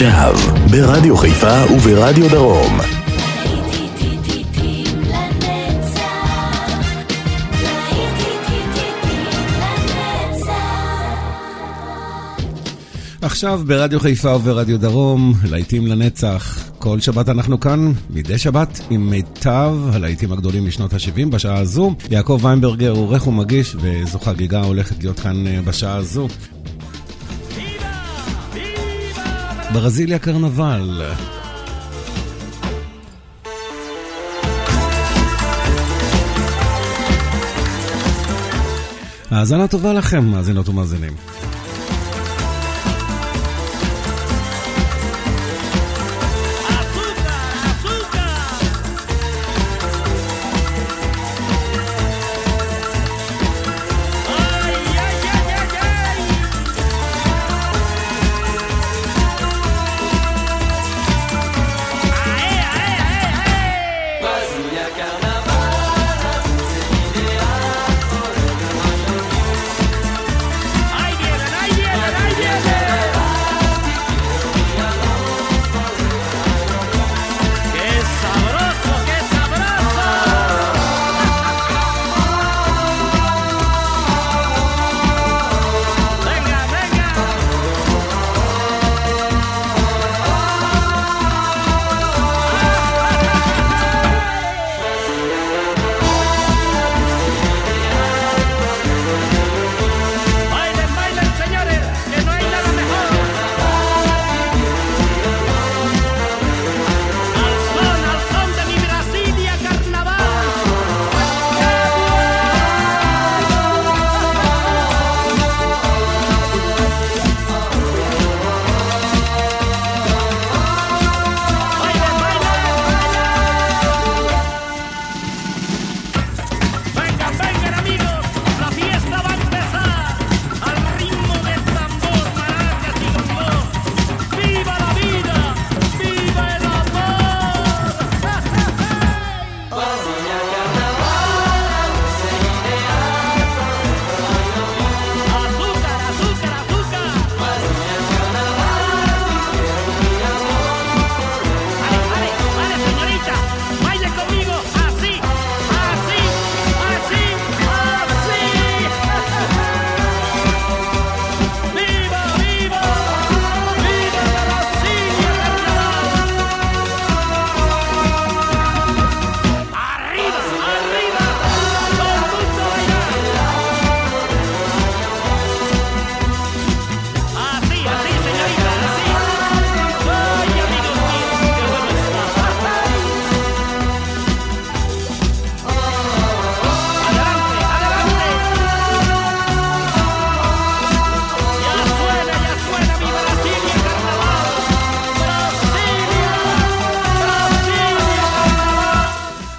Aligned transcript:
עכשיו, 0.00 0.34
ברדיו 0.70 1.16
חיפה 1.16 1.72
וברדיו 1.74 2.30
דרום. 2.30 2.80
עכשיו 13.22 13.60
ברדיו 13.66 14.00
חיפה 14.00 14.36
וברדיו 14.36 14.78
דרום, 14.78 15.34
להיטים 15.50 15.86
לנצח. 15.86 16.70
כל 16.78 17.00
שבת 17.00 17.28
אנחנו 17.28 17.60
כאן, 17.60 17.92
מדי 18.10 18.38
שבת, 18.38 18.80
עם 18.90 19.10
מיטב 19.10 19.76
הלהיטים 19.92 20.32
הגדולים 20.32 20.66
משנות 20.66 20.92
ה-70 20.92 21.28
בשעה 21.30 21.58
הזו. 21.58 21.94
יעקב 22.10 22.40
ויינברגר 22.42 22.90
עורך 22.90 23.26
ומגיש, 23.26 23.76
וזו 23.80 24.18
חגיגה 24.18 24.62
הולכת 24.62 25.02
להיות 25.02 25.20
כאן 25.20 25.46
אה, 25.46 25.62
בשעה 25.62 25.96
הזו. 25.96 26.28
ברזיליה 29.72 30.18
קרנבל. 30.18 31.02
האזנה 39.30 39.68
טובה 39.68 39.92
לכם, 39.92 40.24
מאזינות 40.24 40.68
ומאזינים. 40.68 41.12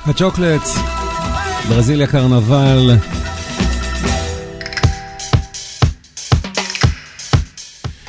הצ'וקלטס, 0.05 0.77
ברזיליה 1.69 2.07
קרנבל. 2.07 2.91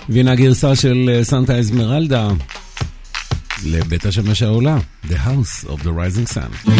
והנה 0.08 0.32
הגרסה 0.32 0.76
של 0.76 1.10
אה, 1.14 1.24
סנטה 1.24 1.54
אזמרלדה 1.54 2.28
לבית 3.64 4.06
השמש 4.06 4.42
העולה, 4.42 4.78
The 5.04 5.16
House 5.26 5.68
of 5.68 5.82
the 5.82 5.90
Rising 5.90 6.34
Sun. 6.34 6.72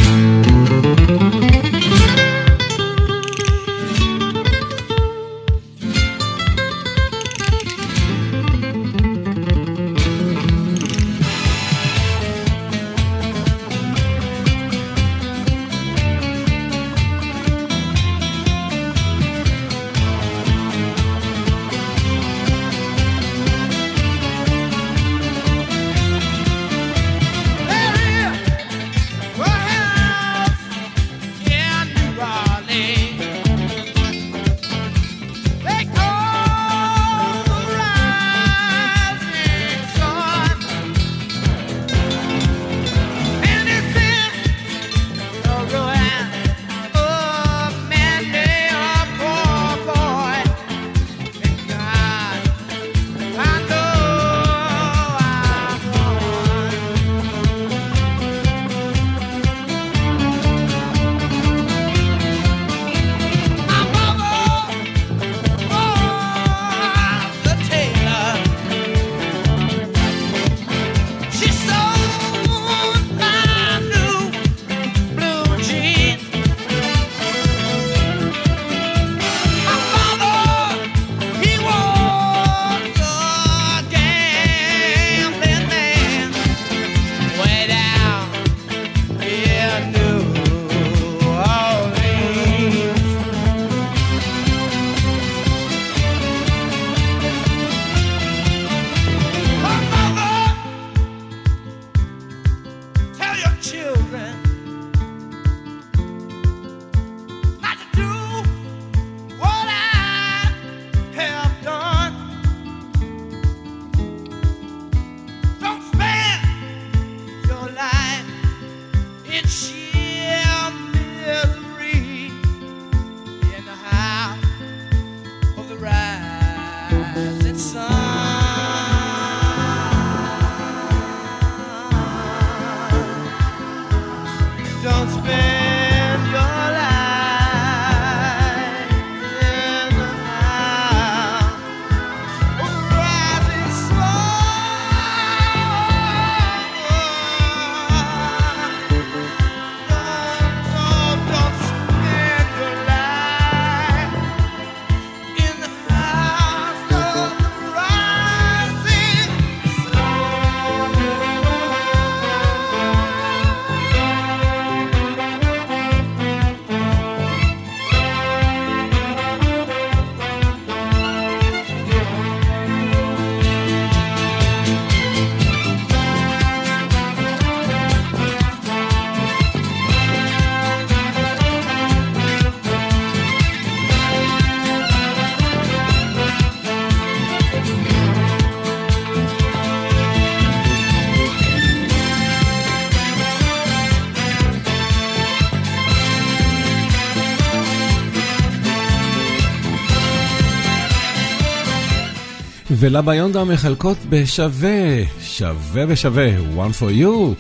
ולה 202.83 203.03
ביונדה 203.03 203.45
מחלקות 203.45 203.97
בשווה, 204.09 205.05
שווה 205.21 205.87
בשווה, 205.87 206.37
one 206.57 206.81
for 206.81 206.91
you, 207.03 207.35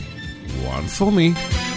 one 0.64 0.99
for 0.99 1.11
me. 1.11 1.72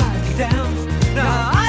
back 0.00 0.38
down. 0.38 1.14
Now 1.14 1.59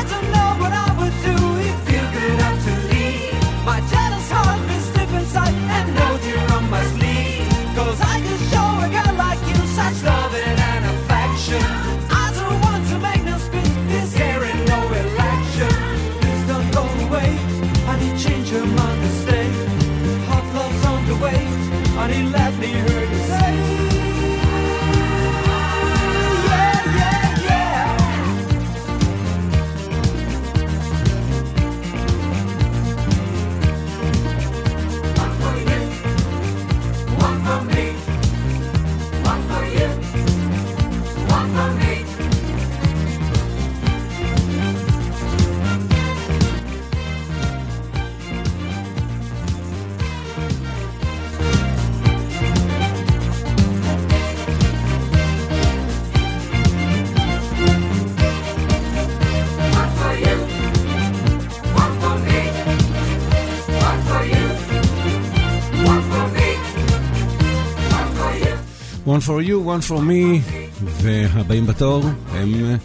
One 69.21 69.27
for 69.27 69.41
you, 69.41 69.59
one 69.59 69.81
for 69.81 70.01
me, 70.01 70.41
והבאים 70.83 71.67
בתור 71.67 72.03
הם 72.31 72.77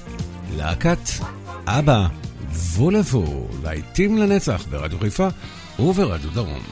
להקת 0.56 0.98
אבא, 1.66 2.06
וולבו, 2.52 3.48
להיטים 3.62 4.18
לנצח 4.18 4.64
ברדיו 4.70 4.98
חיפה 4.98 5.28
וברדיו 5.78 6.30
דרום. 6.30 6.62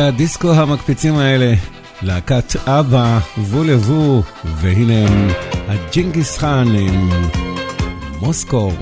הדיסקו 0.00 0.52
המקפיצים 0.52 1.18
האלה, 1.18 1.54
להקת 2.02 2.56
אבא, 2.66 3.18
וולבו, 3.38 4.22
והנה 4.44 5.08
הם 5.08 5.28
הג'ינגיס 5.68 6.38
חאן 6.38 6.68
עם 6.76 7.08
מוסקור. 8.20 8.72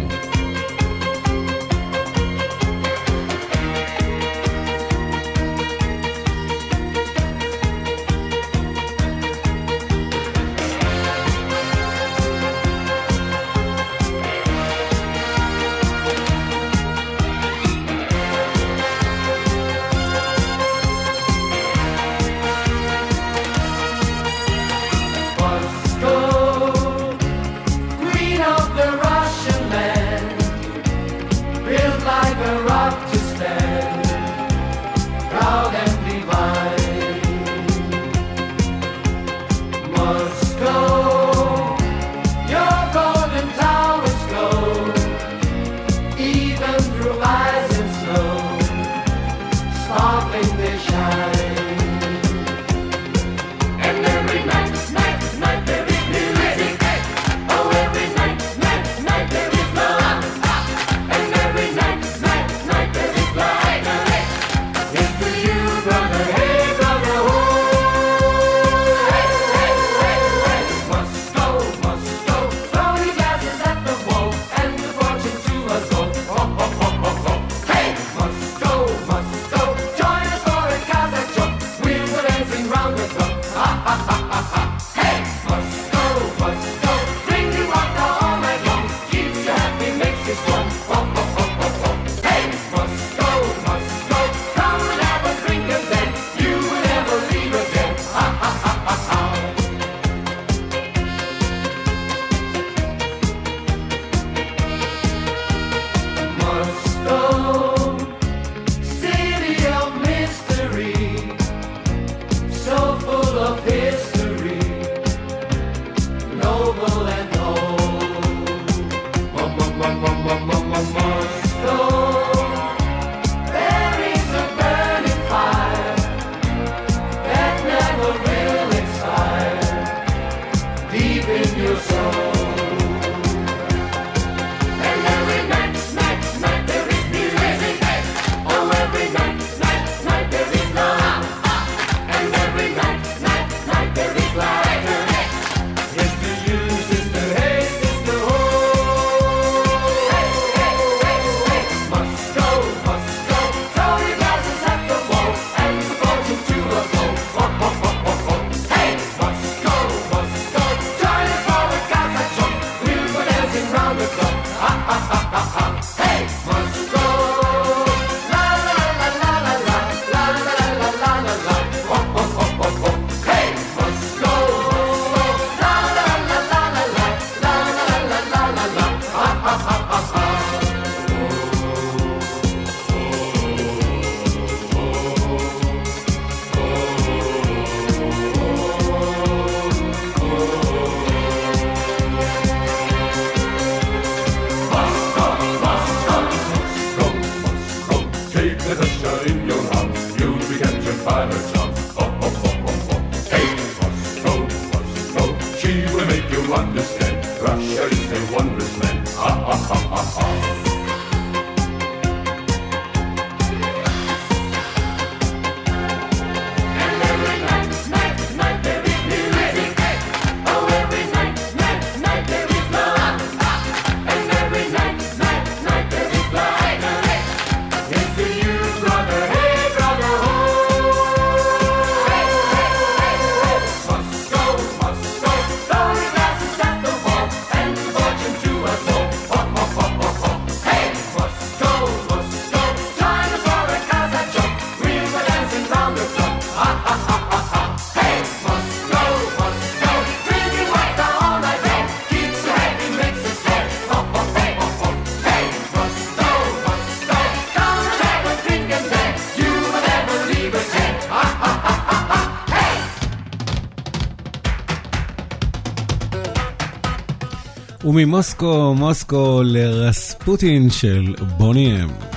וממוסקו, 267.96 268.74
מוסקו 268.74 269.42
לרספוטין 269.44 270.70
של 270.70 271.14
בוני 271.36 271.82
אם. 271.82 272.15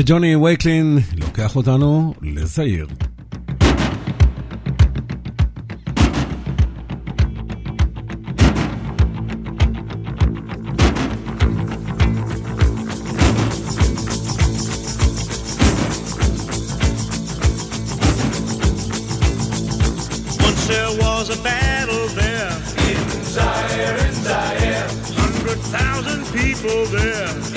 וג'וני 0.00 0.36
וייקלין 0.36 0.98
לוקח 1.16 1.56
אותנו 1.56 2.14
לזעיר. 2.22 2.86
people 26.32 26.86
there 26.92 27.49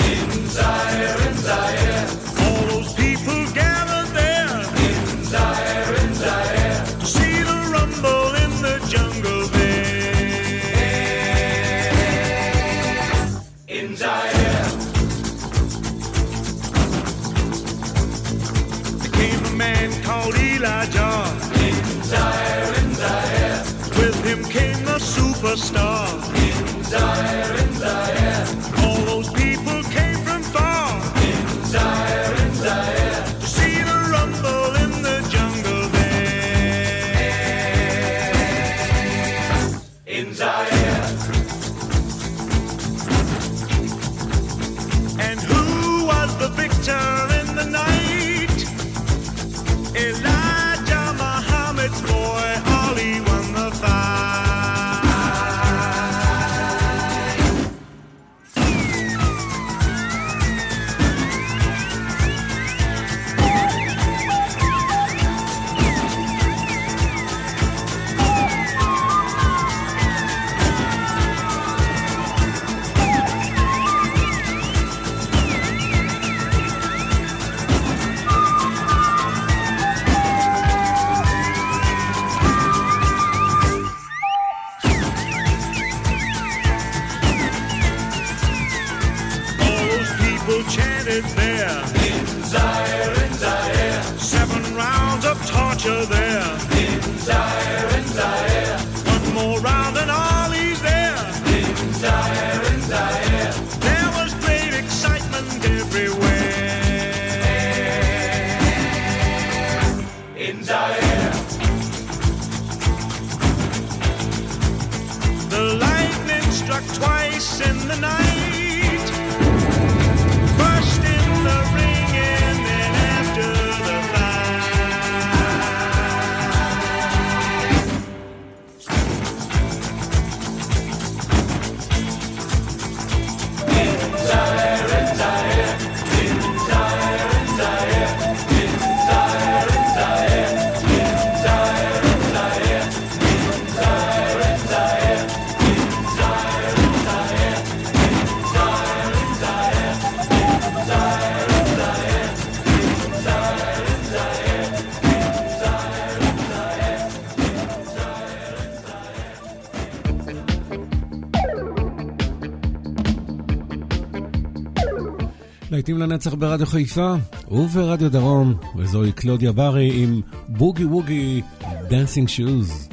להיטים 165.84 165.98
לנצח 165.98 166.34
ברדיו 166.34 166.66
חיפה 166.66 167.14
וברדיו 167.50 168.10
דרום, 168.10 168.54
וזוהי 168.76 169.12
קלודיה 169.12 169.52
ברי 169.52 170.02
עם 170.02 170.20
Boogie 170.48 170.84
Woogie 170.84 171.42
Dancin' 171.88 172.28
Shoes. 172.28 172.88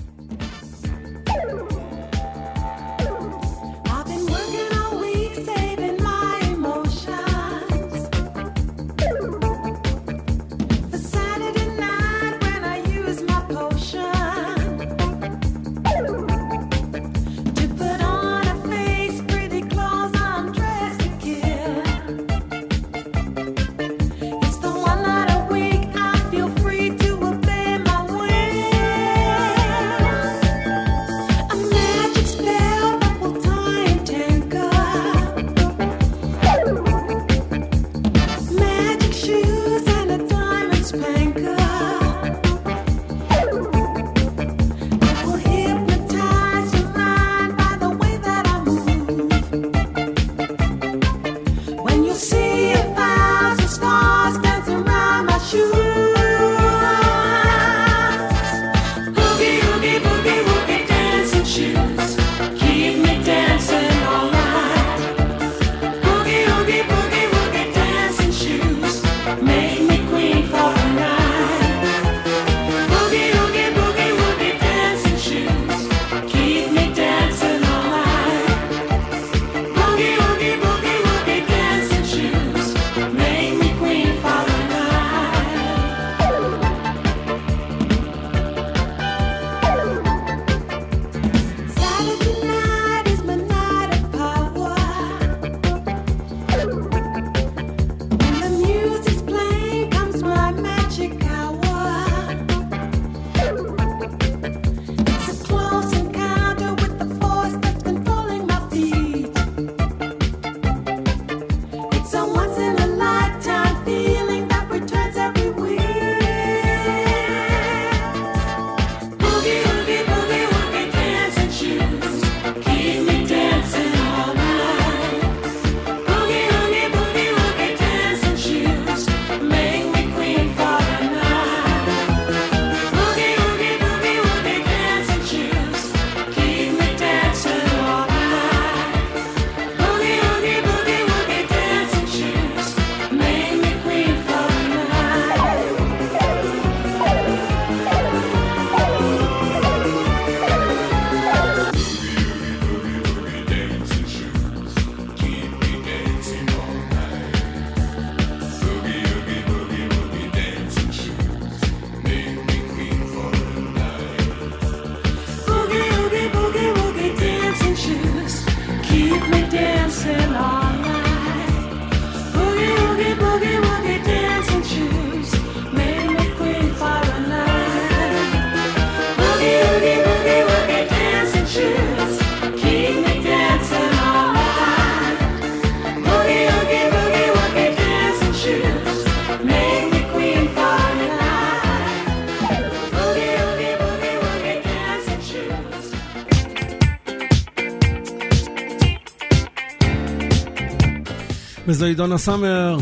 זוהי 201.82 201.94
דונה 201.94 202.18
סאמר, 202.18 202.78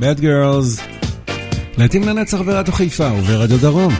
Bad 0.00 0.20
Girls, 0.20 0.82
לעתים 1.78 2.08
לנצח 2.08 2.40
ברדיו 2.40 2.72
חיפה 2.72 3.10
וברדיו 3.12 3.58
דרום. 3.58 3.94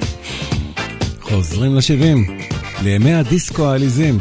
חוזרים 1.21 1.77
לשבעים, 1.77 2.39
לימי 2.83 3.15
הדיסקו 3.15 3.71
העליזים. 3.71 4.19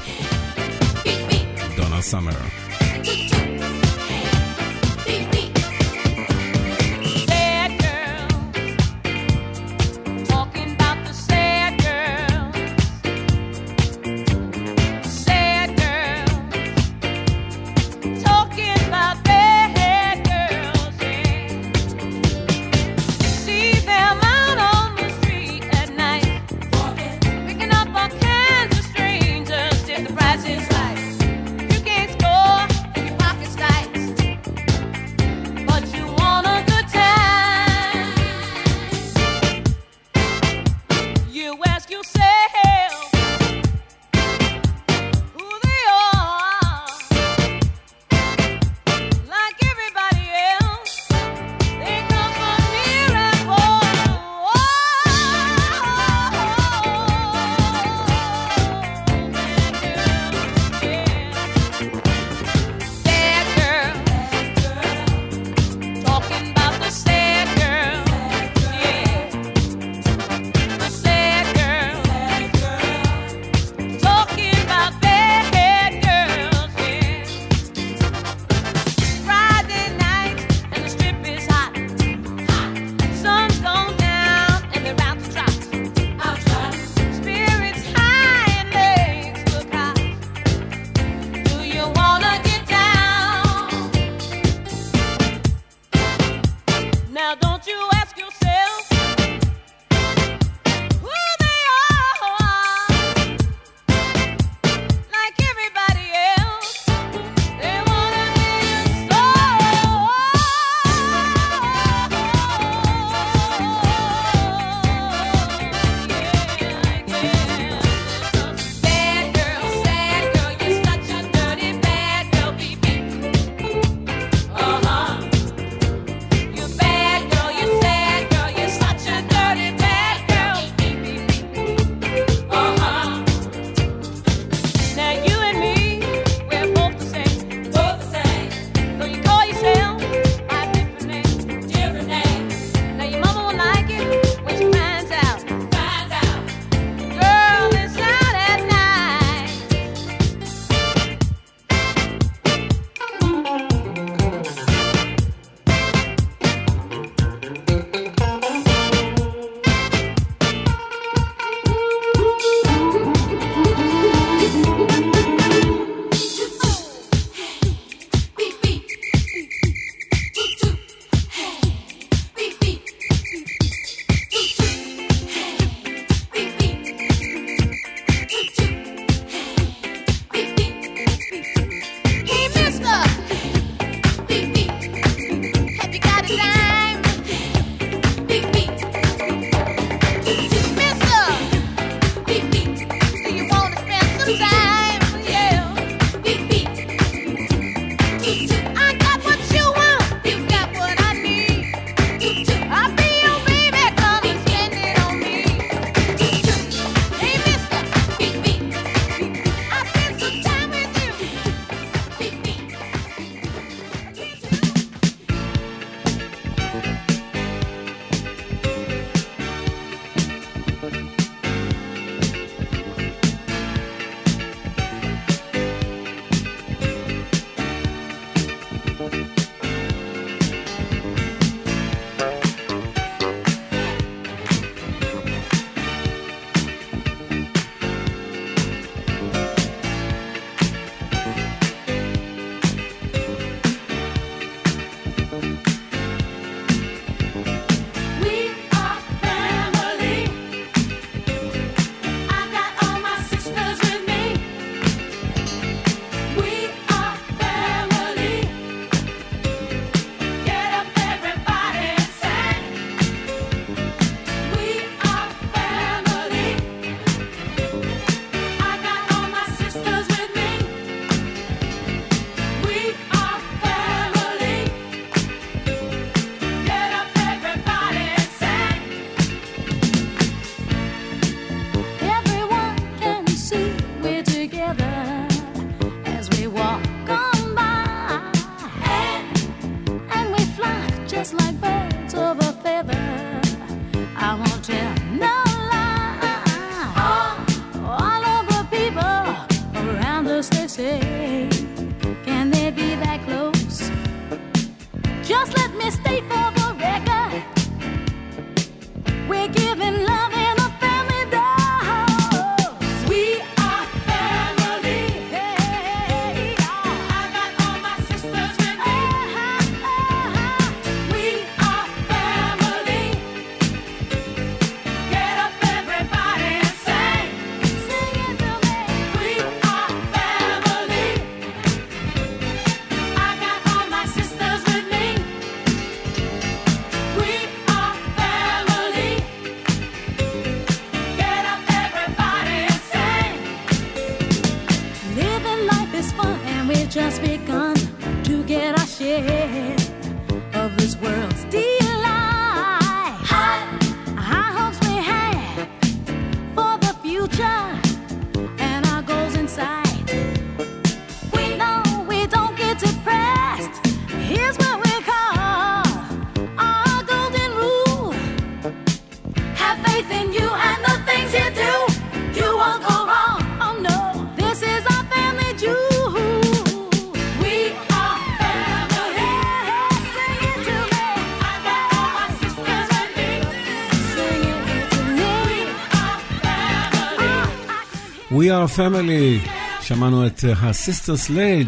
We 388.38 388.52
are 388.52 388.68
family. 388.78 389.50
שמענו 389.82 390.28
את 390.28 390.44
ה 390.62 390.70
Sister 390.70 391.18
Sledge 391.18 391.68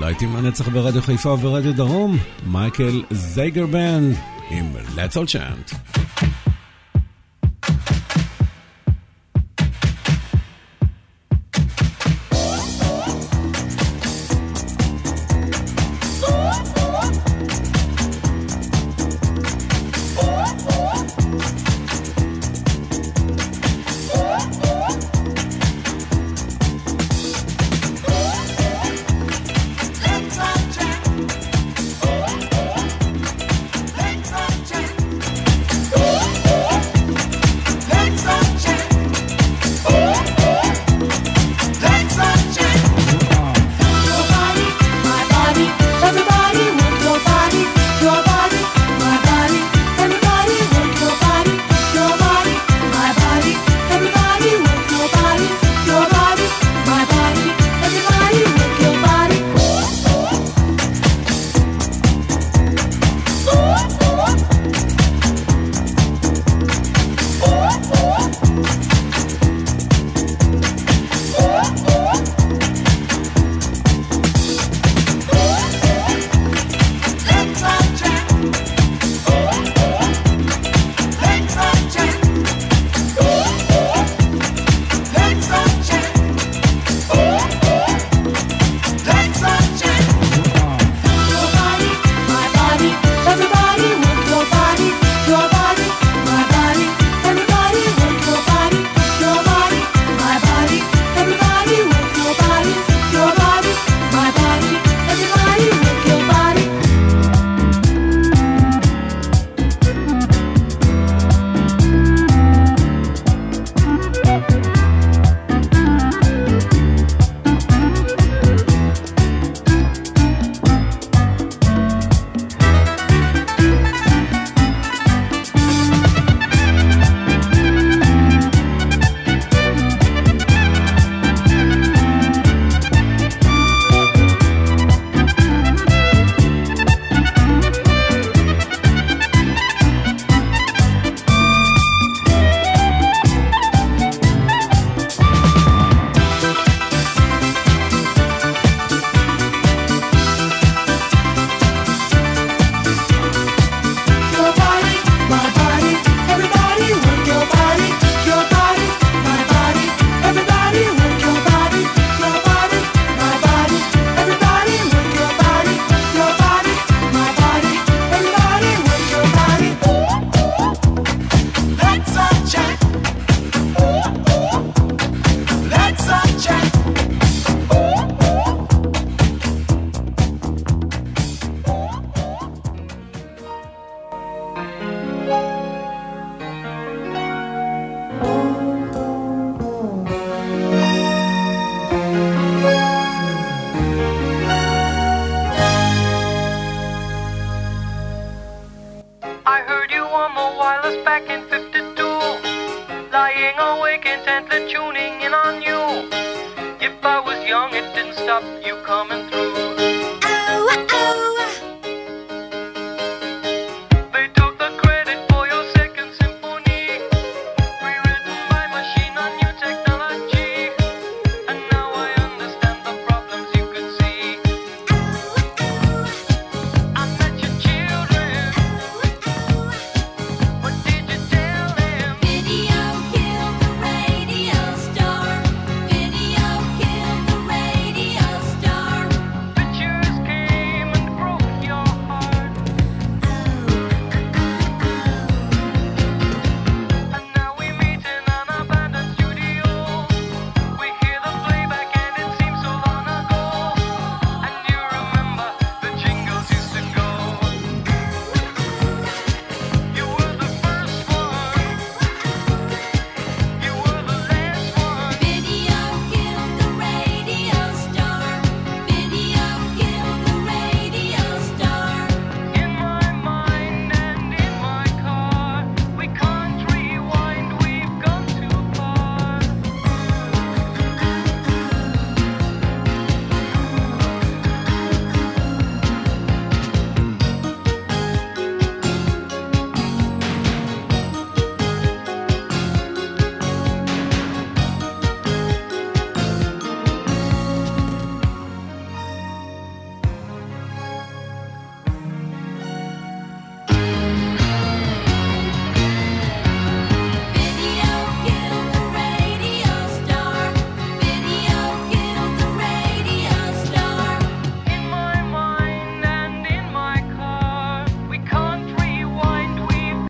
להיטים 0.00 0.36
לנצח 0.36 0.68
ברדיו 0.68 1.02
חיפה 1.02 1.28
וברדיו 1.28 1.74
דרום, 1.74 2.18
מייקל 2.46 3.02
זייגר 3.10 3.66
בנד 3.66 4.16
עם 4.50 4.72
Let's 4.96 5.14
All 5.14 5.26
Chant. 5.32 5.89